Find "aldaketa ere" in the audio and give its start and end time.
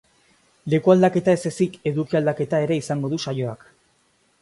2.23-2.81